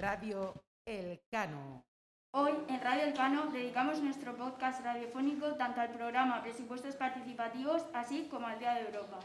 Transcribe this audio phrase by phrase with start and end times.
[0.00, 0.54] Radio
[0.86, 1.84] El Cano.
[2.30, 8.26] Hoy en Radio El Cano dedicamos nuestro podcast radiofónico tanto al programa Presupuestos Participativos así
[8.30, 9.18] como al Día de Europa.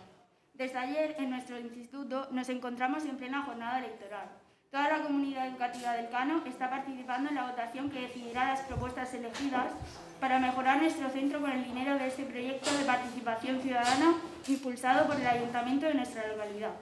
[0.54, 4.28] Desde ayer en nuestro instituto nos encontramos en plena jornada electoral.
[4.70, 9.14] Toda la comunidad educativa del Cano está participando en la votación que decidirá las propuestas
[9.14, 9.72] elegidas
[10.20, 14.16] para mejorar nuestro centro con el dinero de este proyecto de participación ciudadana
[14.46, 16.74] impulsado por el ayuntamiento de nuestra localidad.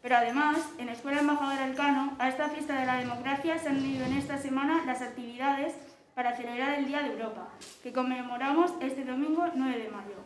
[0.00, 3.78] Pero además, en la Escuela Embajador Elcano, a esta fiesta de la democracia se han
[3.78, 5.74] unido en esta semana las actividades
[6.14, 7.48] para celebrar el Día de Europa,
[7.82, 10.16] que conmemoramos este domingo 9 de mayo.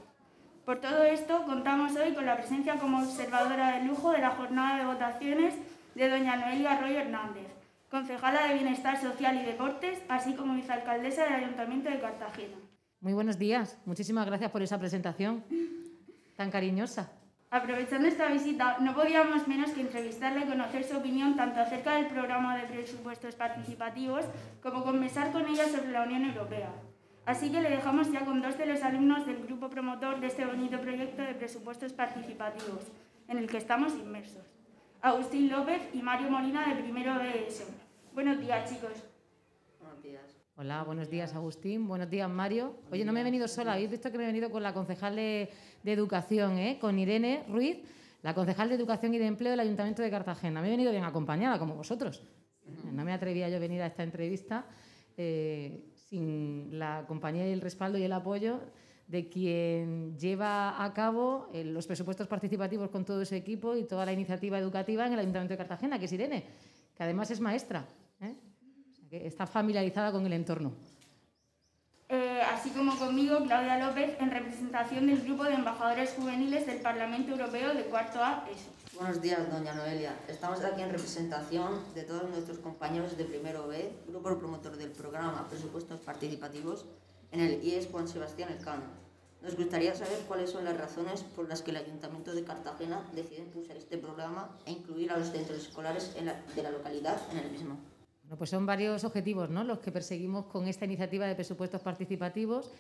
[0.64, 4.78] Por todo esto, contamos hoy con la presencia como observadora de lujo de la jornada
[4.78, 5.54] de votaciones
[5.94, 7.48] de doña Noelia Arroyo Hernández,
[7.90, 12.56] concejala de Bienestar Social y Deportes, así como vicealcaldesa del Ayuntamiento de Cartagena.
[13.00, 15.44] Muy buenos días, muchísimas gracias por esa presentación
[16.36, 17.10] tan cariñosa.
[17.52, 22.06] Aprovechando esta visita, no podíamos menos que entrevistarle y conocer su opinión tanto acerca del
[22.06, 24.24] programa de presupuestos participativos
[24.62, 26.72] como conversar con ella sobre la Unión Europea.
[27.26, 30.46] Así que le dejamos ya con dos de los alumnos del grupo promotor de este
[30.46, 32.90] bonito proyecto de presupuestos participativos,
[33.28, 34.46] en el que estamos inmersos.
[35.02, 37.66] Agustín López y Mario Molina de primero de ESO.
[38.14, 39.11] Buenos días, chicos.
[40.54, 42.76] Hola, buenos días Agustín, buenos días Mario.
[42.90, 45.16] Oye, no me he venido sola, habéis visto que me he venido con la concejal
[45.16, 45.48] de,
[45.82, 46.78] Educación, ¿eh?
[46.78, 47.78] con Irene Ruiz,
[48.20, 50.60] la concejal de Educación y de Empleo del Ayuntamiento de Cartagena.
[50.60, 52.22] Me he venido bien acompañada, como vosotros.
[52.92, 54.66] No me atrevía yo a venir a esta entrevista
[55.16, 58.60] eh, sin la compañía y el respaldo y el apoyo
[59.06, 64.04] de quien lleva a cabo eh, los presupuestos participativos con todo ese equipo y toda
[64.04, 66.44] la iniciativa educativa en el Ayuntamiento de Cartagena, que es Irene,
[66.94, 67.88] que además es maestra.
[69.12, 70.72] Está familiarizada con el entorno.
[72.08, 77.32] Eh, así como conmigo, Claudia López, en representación del grupo de embajadores juveniles del Parlamento
[77.32, 78.70] Europeo de cuarto A ESO.
[78.98, 80.14] Buenos días, doña Noelia.
[80.28, 85.48] Estamos aquí en representación de todos nuestros compañeros de primero B, grupo promotor del programa
[85.48, 86.84] Presupuestos Participativos
[87.30, 88.84] en el IES Juan Sebastián Elcano.
[89.40, 93.40] Nos gustaría saber cuáles son las razones por las que el Ayuntamiento de Cartagena decide
[93.40, 97.91] impulsar este programa e incluir a los centros escolares de la localidad en el mismo
[98.36, 99.64] pues son varios objetivos ¿no?
[99.64, 102.70] los que perseguimos con esta iniciativa de presupuestos participativos.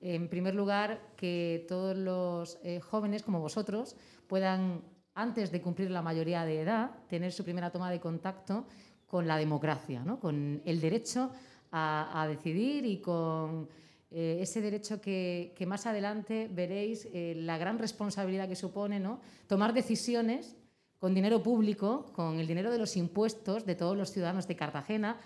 [0.00, 3.96] En primer lugar, que todos los eh, jóvenes como vosotros
[4.26, 4.82] puedan,
[5.14, 8.66] antes de cumplir la mayoría de edad, tener su primera toma de contacto
[9.06, 10.18] con la democracia, ¿no?
[10.20, 11.30] con el derecho
[11.72, 13.68] a, decidir y con
[14.10, 19.20] eh, ese derecho que, más adelante veréis eh, la gran responsabilidad que supone ¿no?
[19.46, 20.56] tomar decisiones
[21.00, 25.18] con dinero público, con el dinero de los impuestos de todos los ciudadanos de Cartagena,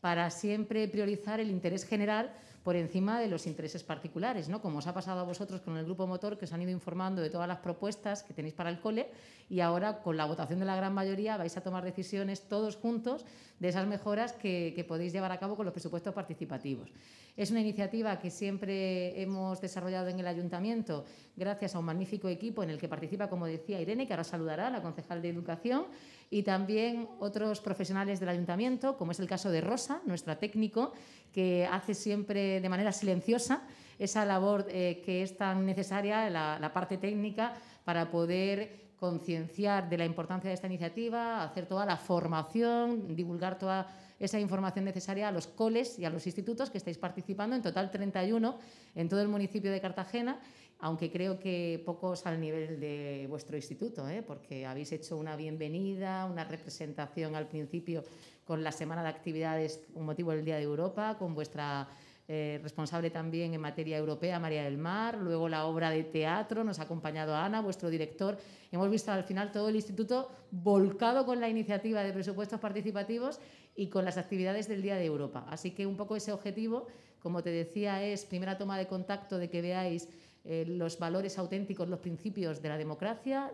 [0.00, 4.62] para siempre priorizar el interés general por encima de los intereses particulares, ¿no?
[4.62, 7.20] Como os ha pasado a vosotros con el grupo motor, que os han ido informando
[7.20, 9.10] de todas las propuestas que tenéis para el cole
[9.50, 13.26] y ahora con la votación de la gran mayoría vais a tomar decisiones todos juntos
[13.58, 16.90] de esas mejoras que, podéis llevar a cabo con los presupuestos participativos.
[17.36, 21.04] Es una iniciativa que siempre hemos desarrollado en el ayuntamiento
[21.36, 24.68] gracias a un magnífico equipo en el que participa, como decía Irene, que ahora saludará,
[24.70, 25.86] la concejal de Educación,
[26.30, 30.92] y también otros profesionales del ayuntamiento, como es el caso de Rosa, nuestra técnico,
[31.32, 33.62] que hace siempre de manera silenciosa
[33.98, 37.54] esa labor eh, que es tan necesaria, la, parte técnica,
[37.84, 43.86] para poder concienciar de la importancia de esta iniciativa, hacer toda la formación, divulgar toda
[44.18, 47.90] esa información necesaria a los coles y a los institutos que estáis participando, en total
[47.90, 48.58] 31
[48.94, 50.38] en todo el municipio de Cartagena,
[50.78, 54.22] aunque creo que pocos al nivel de vuestro instituto, ¿eh?
[54.22, 58.02] porque habéis hecho una bienvenida, una representación al principio
[58.44, 61.88] con la semana de actividades, un motivo del Día de Europa, con vuestra
[62.28, 66.78] eh, responsable también en materia europea, María del Mar, luego la obra de teatro, nos
[66.78, 68.38] ha acompañado Ana, vuestro director.
[68.70, 73.40] Hemos visto al final todo el instituto volcado con la iniciativa de presupuestos participativos
[73.74, 75.44] y con las actividades del Día de Europa.
[75.48, 76.86] Así que un poco ese objetivo,
[77.20, 80.08] como te decía, es primera toma de contacto de que veáis
[80.44, 83.50] eh, los valores auténticos, los principios de la democracia,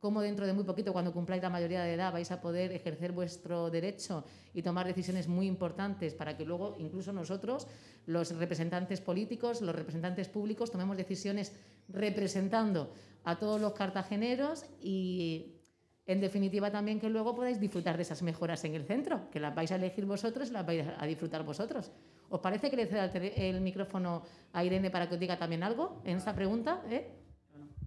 [0.00, 3.12] cómo dentro de muy poquito, cuando cumpláis la mayoría de edad, vais a poder ejercer
[3.12, 4.24] vuestro derecho
[4.54, 7.66] y tomar decisiones muy importantes para que luego incluso nosotros,
[8.06, 11.52] los representantes políticos, los representantes públicos, tomemos decisiones
[11.88, 12.92] representando
[13.24, 15.60] a todos los cartageneros y
[16.06, 19.54] en definitiva también que luego podáis disfrutar de esas mejoras en el centro, que las
[19.54, 21.90] vais a elegir vosotros y las vais a disfrutar vosotros.
[22.28, 24.22] ¿Os parece que le ceda el micrófono
[24.52, 26.82] a Irene para que os diga también algo en esta pregunta?
[26.90, 27.08] ¿Eh?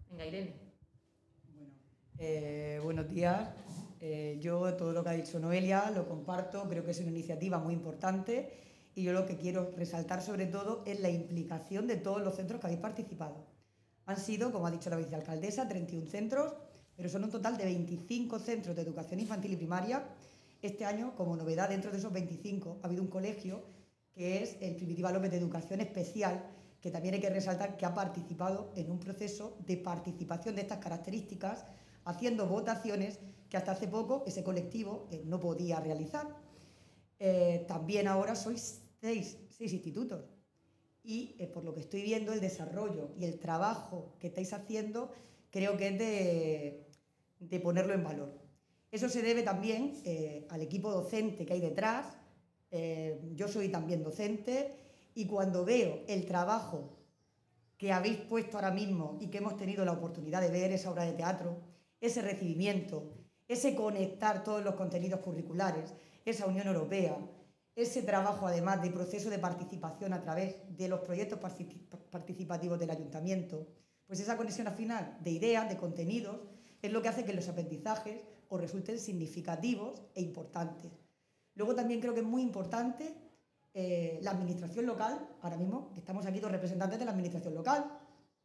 [0.10, 0.67] Venga, Irene.
[2.19, 3.50] Eh, buenos días.
[4.02, 7.60] Eh, yo todo lo que ha dicho Noelia lo comparto, creo que es una iniciativa
[7.60, 12.24] muy importante y yo lo que quiero resaltar sobre todo es la implicación de todos
[12.24, 13.46] los centros que habéis participado.
[14.08, 16.54] Han sido, como ha dicho la vicealcaldesa, 31 centros,
[16.96, 20.04] pero son un total de 25 centros de educación infantil y primaria
[20.64, 23.62] Este año, como novedad dentro de esos 25, ha habido un colegio
[24.12, 26.44] que es el Primitiva López de Educación Especial,
[26.81, 30.80] que también hay que resaltar que ha participado en un proceso de participación de estas
[30.80, 31.66] características,
[32.07, 33.19] haciendo votaciones
[33.50, 36.27] que hasta hace poco ese colectivo eh, no podía realizar.
[37.19, 40.24] Eh, también ahora sois seis, seis institutos
[41.04, 45.12] y eh, por lo que estoy viendo el desarrollo y el trabajo que estáis haciendo
[45.50, 46.88] creo que es de,
[47.39, 48.39] de ponerlo en valor.
[48.89, 49.94] Eso se debe también
[50.50, 52.06] al equipo docente que hay detrás.
[53.36, 54.77] yo soy también docente
[55.13, 56.98] y cuando veo el trabajo
[57.77, 61.04] que habéis puesto ahora mismo y que hemos tenido la oportunidad de ver esa obra
[61.04, 61.57] de teatro,
[61.99, 63.13] ese recibimiento,
[63.47, 65.94] ese conectar todos los contenidos curriculares,
[66.25, 67.17] esa Unión Europea,
[67.75, 71.39] ese trabajo además de proceso de participación a través de los proyectos
[72.09, 73.67] participativos del ayuntamiento,
[74.05, 76.39] pues esa conexión al final de ideas, de contenidos,
[76.81, 80.91] es lo que hace que los aprendizajes os resulten significativos e importantes.
[81.55, 83.13] Luego también creo que es muy importante
[83.73, 87.99] eh, la administración local, ahora mismo estamos aquí dos representantes de la administración local,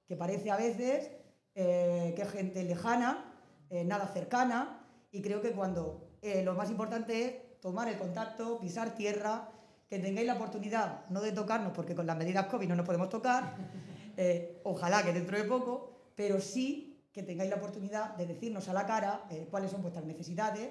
[0.06, 1.10] que parece a veces
[1.54, 3.31] eh, que es gente lejana,
[3.72, 8.60] eh, nada cercana, y creo que cuando eh, lo más importante es tomar el contacto,
[8.60, 9.48] pisar tierra,
[9.88, 13.08] que tengáis la oportunidad, no de tocarnos, porque con las medidas COVID no nos podemos
[13.08, 13.56] tocar,
[14.18, 18.74] eh, ojalá que dentro de poco, pero sí que tengáis la oportunidad de decirnos a
[18.74, 20.70] la cara cuáles son vuestras necesidades,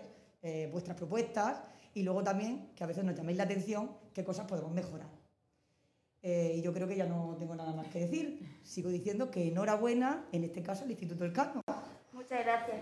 [0.72, 1.62] vuestras propuestas,
[1.94, 5.10] y luego también que a veces nos llaméis la atención qué cosas podemos mejorar.
[6.24, 8.60] y yo creo que ya no tengo nada más que decir.
[8.64, 11.62] Sigo diciendo que enhorabuena, en este caso, al Instituto del Carno.
[12.32, 12.82] Muchas gracias.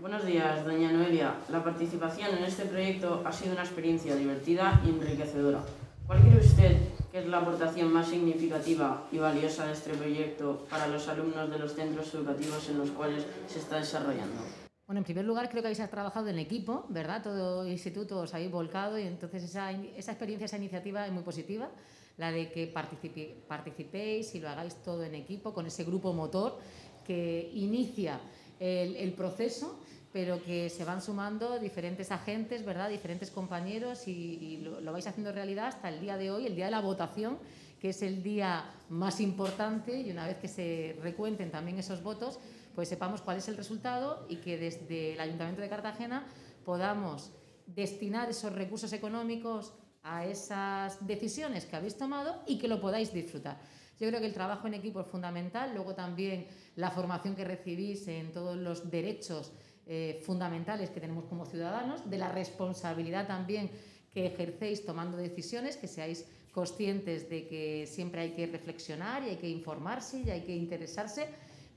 [0.00, 1.34] Buenos días, doña Noelia.
[1.50, 5.60] La participación en este proyecto ha sido una experiencia divertida y enriquecedora.
[6.06, 6.78] ¿Cuál cree usted
[7.12, 11.58] que es la aportación más significativa y valiosa de este proyecto para los alumnos de
[11.58, 14.40] los centros educativos en los cuales se está desarrollando?
[14.86, 17.22] Bueno, en primer lugar, creo que habéis trabajado en equipo, ¿verdad?
[17.22, 21.24] Todo el instituto os habéis volcado y entonces esa, esa experiencia, esa iniciativa es muy
[21.24, 21.68] positiva,
[22.16, 26.58] la de que participéis y lo hagáis todo en equipo con ese grupo motor
[27.06, 28.18] que inicia
[28.60, 29.78] el, proceso
[30.12, 32.88] pero que se van sumando diferentes agentes, ¿verdad?
[32.88, 36.70] diferentes compañeros y, lo, vais haciendo realidad hasta el día de hoy, el día de
[36.70, 37.38] la votación,
[37.80, 42.38] que es el día más importante y una vez que se recuenten también esos votos,
[42.74, 46.26] pues sepamos cuál es el resultado y que desde el Ayuntamiento de Cartagena
[46.64, 47.32] podamos
[47.66, 49.74] destinar esos recursos económicos
[50.06, 53.58] a esas decisiones que habéis tomado y que lo podáis disfrutar.
[53.98, 58.06] Yo creo que el trabajo en equipo es fundamental, luego también la formación que recibís
[58.08, 59.52] en todos los derechos
[59.86, 63.70] eh, fundamentales que tenemos como ciudadanos, de la responsabilidad también
[64.12, 69.36] que ejercéis tomando decisiones, que seáis conscientes de que siempre hay que reflexionar y hay
[69.36, 71.28] que informarse y hay que interesarse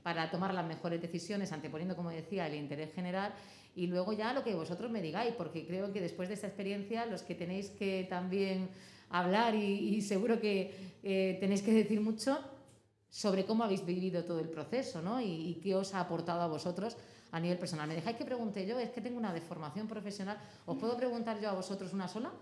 [0.02, 3.34] para tomar las mejores decisiones, anteponiendo, como decía, el interés general
[3.80, 7.06] y luego ya lo que vosotros me digáis, porque creo que después de esta experiencia
[7.06, 8.68] los que tenéis que también
[9.08, 12.38] hablar y, seguro que eh, tenéis que decir mucho
[13.08, 15.18] sobre cómo habéis vivido todo el proceso ¿no?
[15.18, 16.98] y, y qué os ha aportado a vosotros
[17.32, 17.88] a nivel personal.
[17.88, 18.78] ¿Me dejáis que pregunte yo?
[18.78, 20.36] Es que tengo una deformación profesional.
[20.66, 22.32] ¿Os puedo preguntar yo a vosotros una sola?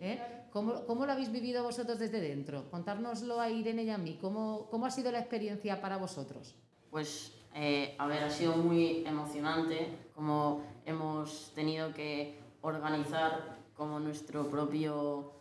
[0.00, 0.20] ¿Eh?
[0.52, 2.70] ¿Cómo, ¿Cómo, lo habéis vivido vosotros desde dentro?
[2.70, 4.18] Contárnoslo a Irene y a mí.
[4.20, 6.54] ¿Cómo, cómo ha sido la experiencia para vosotros?
[6.90, 14.50] Pues, eh, a ver, ha sido muy emocionante como hemos tenido que organizar como nuestro
[14.50, 15.32] propio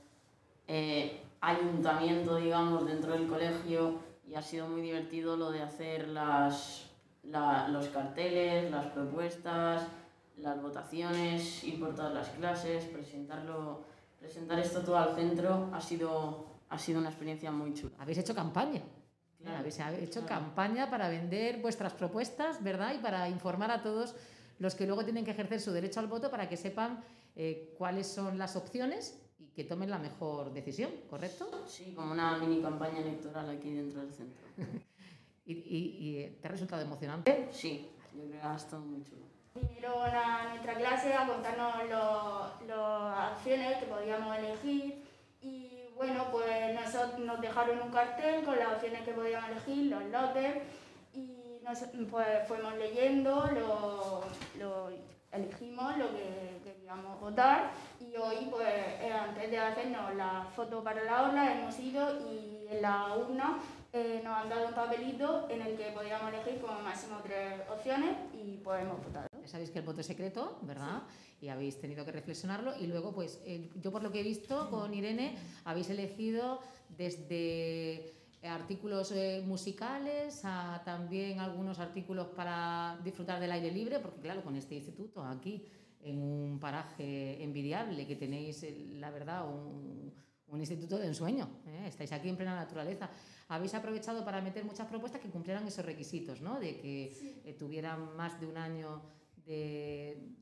[0.65, 6.89] eh, ayuntamiento, digamos, dentro del colegio y ha sido muy divertido lo de hacer las
[7.24, 9.88] los carteles, las propuestas,
[10.38, 13.84] las votaciones, ir por todas las clases, presentarlo,
[14.19, 17.95] presentar esto todo al centro ha sido, ha sido una experiencia muy chula.
[18.00, 18.81] Habéis hecho campaña.
[19.47, 22.93] Habéis hecho campaña para vender vuestras propuestas, ¿verdad?
[22.95, 24.15] Y para informar a todos
[24.59, 27.03] los que luego tienen que ejercer su derecho al voto para que sepan
[27.35, 31.65] eh, cuáles son las opciones y que tomen la mejor decisión, ¿correcto?
[31.67, 34.41] Sí, como una mini campaña electoral aquí dentro del centro.
[35.47, 37.49] ¿Y, te ha resultado emocionante?
[37.51, 39.25] Sí, yo creo que ha estado muy chulo.
[39.53, 41.75] Vinieron a nuestra clase a contarnos
[42.67, 45.03] las opciones que podíamos elegir
[45.41, 50.03] y bueno, pues nosotros nos dejaron un cartel con las opciones que podíamos elegir, los
[50.05, 50.55] lotes
[51.13, 51.79] y nos,
[52.11, 54.23] pues fuimos leyendo, lo,
[54.59, 54.89] lo
[55.31, 61.03] elegimos lo que queríamos votar y hoy pues eh, antes de hacernos la foto para
[61.03, 63.59] la aula hemos ido y en la urna
[63.91, 68.15] eh, nos han dado un papelito en el que podíamos elegir como máximo tres opciones
[68.33, 69.34] y podemos votar.
[69.45, 71.03] Ya sabéis que el voto es secreto, ¿verdad?
[71.39, 72.75] Y habéis tenido que reflexionarlo.
[72.79, 73.39] Y luego, pues,
[73.75, 78.11] yo por lo que he visto con Irene, habéis elegido desde
[78.41, 84.55] artículos eh, musicales a también algunos artículos para disfrutar del aire libre, porque claro, con
[84.55, 85.63] este instituto aquí
[86.01, 90.11] en un paraje envidiable, que tenéis, la verdad, un,
[90.47, 91.49] un instituto de ensueño.
[91.67, 91.85] ¿eh?
[91.87, 93.09] Estáis aquí en plena naturaleza.
[93.49, 96.59] Habéis aprovechado para meter muchas propuestas que cumplieran esos requisitos, ¿no?
[96.59, 99.03] De que eh, tuvieran más de un año
[99.45, 100.35] de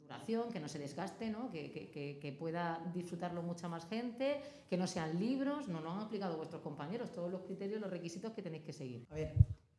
[0.00, 1.50] duración, que no se desgaste, ¿no?
[1.50, 5.68] Que, que, que, pueda disfrutarlo mucha más gente, que no sean libros.
[5.68, 9.06] No lo han aplicado vuestros compañeros, todos los criterios, los requisitos que tenéis que seguir.
[9.10, 9.34] A ver,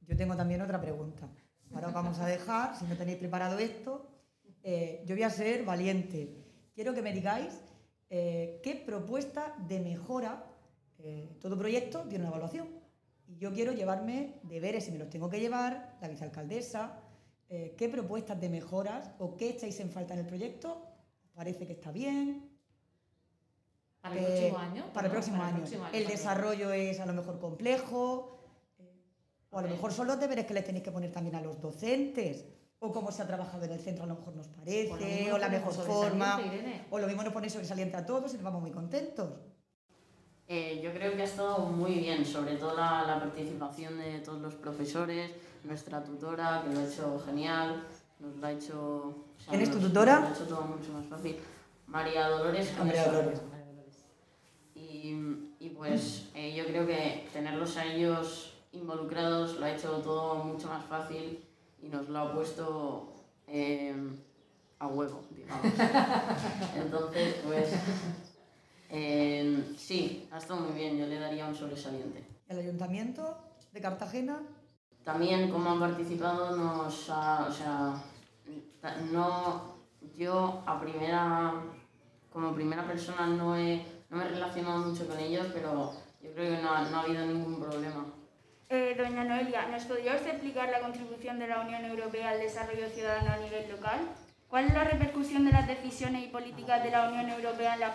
[0.07, 1.29] yo tengo también otra pregunta.
[1.73, 4.07] Ahora os vamos a dejar, si no tenéis preparado esto,
[4.63, 6.35] eh, yo voy a ser valiente.
[6.73, 7.61] Quiero que me digáis
[8.09, 10.45] eh, qué propuesta de mejora,
[10.97, 12.67] eh, todo proyecto tiene una evaluación.
[13.27, 16.99] Y yo quiero llevarme deberes, si me los tengo que llevar, la vicealcaldesa,
[17.50, 20.82] eh, qué propuestas de mejoras o qué echáis en falta en el proyecto,
[21.34, 22.48] parece que está bien.
[24.01, 24.94] Para el próximo año.
[24.94, 25.63] Para, el próximo, año.
[25.91, 28.39] El desarrollo es a lo mejor complejo,
[29.50, 31.60] o a lo mejor son los deberes que les tenéis que poner también a los
[31.60, 32.46] docentes
[32.79, 35.50] o cómo se ha trabajado en el centro a lo mejor nos parece, o, la
[35.50, 36.39] mejor forma,
[36.89, 39.34] o lo mismo nos pone sobresaliente a todos y nos vamos muy contentos.
[40.51, 44.41] Eh, yo creo que ha estado muy bien, sobre todo la, la, participación de todos
[44.41, 45.29] los profesores,
[45.63, 47.84] nuestra tutora, que lo ha hecho genial,
[48.20, 49.25] nos lo ha hecho...
[49.48, 50.22] ¿Quién es tu tutora?
[50.22, 51.38] Lo ha hecho todo mucho más fácil.
[51.86, 52.74] María Dolores.
[52.79, 53.41] María Dolores.
[54.74, 55.13] Y,
[55.60, 60.68] y pues eh, yo creo que tenerlos a ellos involucrados lo ha hecho todo mucho
[60.68, 61.46] más fácil
[61.79, 63.13] y nos lo ha puesto
[63.46, 63.96] eh,
[64.79, 65.63] a huevo, digamos.
[66.75, 67.70] Entonces, pues
[68.89, 72.24] eh, sí, ha estado muy bien, yo le daría un sobresaliente.
[72.48, 73.38] ¿El ayuntamiento
[73.72, 74.39] de Cartagena?
[75.03, 78.03] También como han participado nos ha, o sea,
[79.12, 79.75] no,
[80.17, 81.53] yo a primera,
[82.31, 86.55] como primera persona no, he, no me he relacionado mucho con ellos, pero yo creo
[86.58, 88.05] que no, no ha habido ningún problema.
[88.69, 92.88] Eh, doña Noelia, ¿nos podría usted explicar la contribución de la Unión Europea al desarrollo
[92.89, 94.00] ciudadano a nivel local?
[94.50, 97.94] ¿Cuál es la repercusión de las decisiones y políticas de la Unión Europea en las,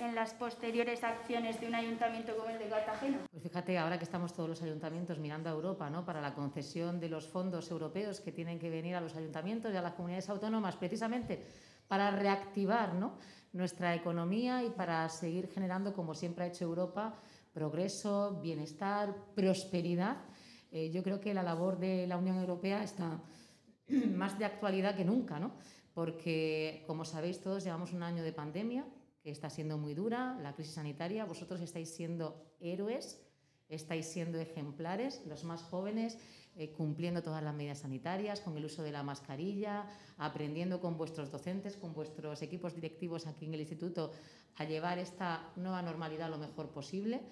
[0.00, 3.18] en las, posteriores acciones de un ayuntamiento como el de Cartagena?
[3.30, 6.02] Pues fíjate, ahora que estamos todos los ayuntamientos mirando a Europa ¿no?
[6.06, 9.76] para la concesión de los fondos europeos que tienen que venir a los ayuntamientos y
[9.76, 11.44] a las comunidades autónomas, precisamente
[11.88, 13.18] para reactivar ¿no?
[13.52, 17.20] nuestra economía y para seguir generando, como siempre ha hecho Europa,
[17.52, 20.16] progreso, bienestar, prosperidad.
[20.70, 23.20] Eh, yo creo que la labor de la Unión Europea está
[24.14, 25.52] más de actualidad que nunca, ¿no?
[25.94, 28.86] Porque, como sabéis todos, llevamos un año de pandemia
[29.22, 33.20] que está siendo muy dura, la crisis sanitaria, vosotros estáis siendo héroes,
[33.68, 36.18] estáis siendo ejemplares, los más jóvenes,
[36.56, 39.86] eh, cumpliendo todas las medidas sanitarias, con el uso de la mascarilla,
[40.18, 44.12] aprendiendo con vuestros docentes, con vuestros equipos directivos aquí en el instituto
[44.56, 47.22] a llevar esta nueva normalidad lo mejor posible,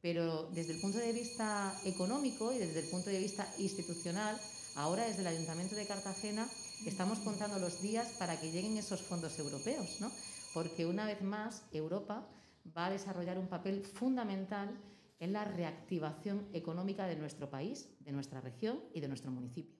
[0.00, 4.40] pero desde el punto de vista económico y desde el punto de vista institucional,
[4.76, 6.48] ahora desde el Ayuntamiento de Cartagena
[6.86, 10.10] estamos contando los días para que lleguen esos fondos europeos, ¿no?
[10.54, 12.26] porque una vez más Europa
[12.76, 14.78] va a desarrollar un papel fundamental
[15.18, 19.76] en la reactivación económica de nuestro país, de nuestra región y de nuestro municipio.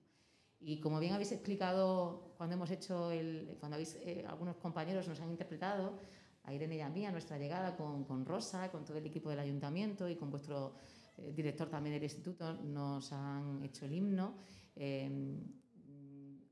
[0.59, 5.19] Y como bien habéis explicado cuando hemos hecho el, cuando habéis, eh, algunos compañeros nos
[5.19, 5.99] han interpretado,
[6.43, 9.29] a Irene y a mí, a nuestra llegada con, con Rosa, con todo el equipo
[9.29, 10.75] del ayuntamiento y con vuestro
[11.17, 14.35] eh, director también del instituto, nos han hecho el himno.
[14.75, 15.39] Eh,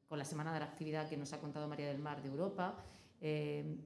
[0.09, 2.75] con la semana de la actividad que nos ha contado María del Mar de Europa.
[3.21, 3.77] Eh,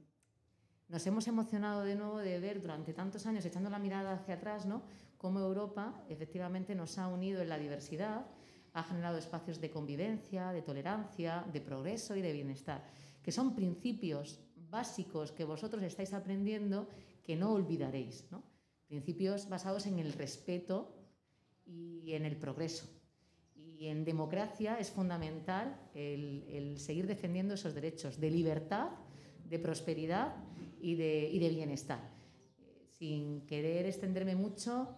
[0.88, 4.64] nos hemos emocionado de nuevo de ver durante tantos años, echando la mirada hacia atrás,
[4.64, 4.82] ¿no?
[5.18, 8.26] cómo Europa efectivamente nos ha unido en la diversidad,
[8.72, 12.84] ha generado espacios de convivencia, de tolerancia, de progreso y de bienestar,
[13.22, 14.40] que son principios
[14.70, 16.88] básicos que vosotros estáis aprendiendo
[17.22, 18.26] que no olvidaréis.
[18.30, 18.42] ¿no?
[18.88, 20.94] Principios basados en el respeto
[21.66, 22.86] y en el progreso.
[23.76, 28.90] Y en democracia es fundamental el, el seguir defendiendo esos derechos de libertad,
[29.48, 30.36] de prosperidad
[30.80, 32.00] y de, y de bienestar.
[32.98, 34.94] Sin querer extenderme mucho,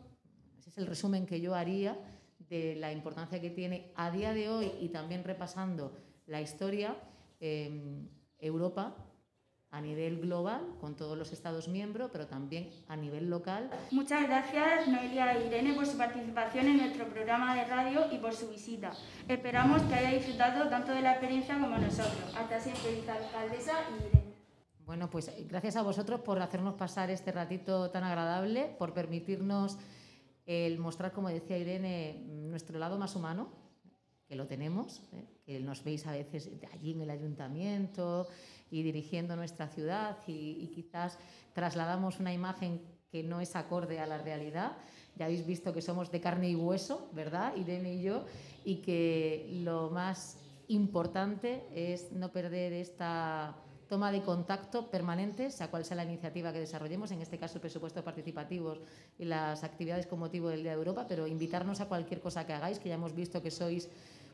[0.58, 1.98] ese es el resumen que yo haría
[2.38, 6.96] de la importancia que tiene a día de hoy y también repasando la historia,
[7.40, 8.06] eh,
[8.38, 8.96] Europa
[9.70, 13.70] a nivel global con todos los Estados miembros, pero también a nivel local.
[13.90, 18.32] Muchas gracias Noelia e Irene por su participación en nuestro programa de radio y por
[18.32, 18.92] su visita.
[19.28, 22.34] Esperamos que haya disfrutado tanto de la experiencia como nosotros.
[22.36, 24.26] Hasta siempre, vicealcaldesa y Irene.
[24.86, 29.78] Bueno, pues gracias a vosotros por hacernos pasar este ratito tan agradable, por permitirnos
[30.46, 33.48] el mostrar, como decía Irene, nuestro lado más humano,
[34.28, 35.24] que lo tenemos, ¿eh?
[35.44, 38.28] que nos veis a veces allí en el ayuntamiento,
[38.70, 41.18] y dirigiendo nuestra ciudad y, quizás
[41.52, 44.76] trasladamos una imagen que no es acorde a la realidad.
[45.16, 47.54] Ya habéis visto que somos de carne y hueso, ¿verdad?
[47.56, 48.26] Irene y yo,
[48.64, 53.56] y que lo más importante es no perder esta
[53.88, 58.02] toma de contacto permanente, sea cual sea la iniciativa que desarrollemos, en este caso presupuestos
[58.02, 58.80] participativos
[59.18, 62.52] y las actividades con motivo del Día de Europa, pero invitarnos a cualquier cosa que
[62.52, 63.88] hagáis, que ya hemos visto que sois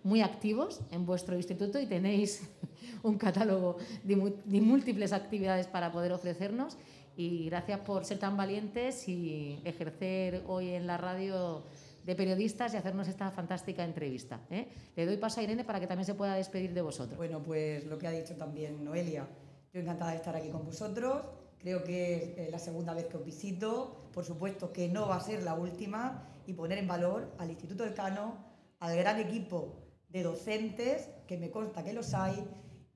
[0.04, 2.48] muy activos en vuestro instituto y tenéis
[3.02, 4.16] un catálogo de,
[4.60, 6.76] múltiples actividades para poder ofrecernos.
[7.14, 11.62] Y gracias por ser tan valientes y ejercer hoy en la radio
[12.06, 14.40] de periodistas y hacernos esta fantástica entrevista.
[14.50, 14.66] ¿eh?
[14.96, 17.18] Le doy paso a Irene para que también se pueda despedir de vosotros.
[17.18, 19.28] Bueno, pues lo que ha dicho también Noelia.
[19.72, 21.22] Yo encantada de estar aquí con vosotros.
[21.58, 24.08] Creo que es eh, la segunda vez que os visito.
[24.12, 26.28] Por supuesto que no va a ser la última.
[26.46, 28.36] Y poner en valor al Instituto del Cano,
[28.80, 29.76] al gran equipo
[30.08, 32.44] de docentes, que me consta que los hay,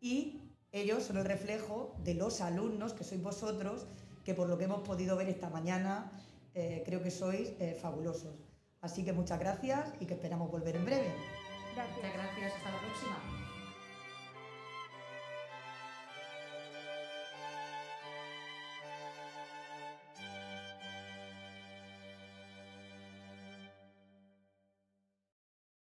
[0.00, 3.86] y ellos son el reflejo de los alumnos, que sois vosotros,
[4.24, 6.10] que por lo que hemos podido ver esta mañana,
[6.54, 8.34] eh, creo que sois fabulosos.
[8.80, 11.14] Así que muchas gracias y que esperamos volver en breve.
[11.74, 11.96] Gracias.
[11.96, 12.52] Muchas gracias.
[12.56, 13.45] Hasta la próxima.